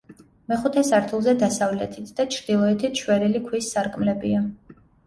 მეხუთე 0.53 0.83
სართულზე 0.87 1.35
დასავლეთით 1.45 2.11
და 2.21 2.27
ჩრდილოეთით 2.39 3.05
შვერილი 3.05 3.47
ქვის 3.49 3.73
სარკმლებია. 3.77 4.47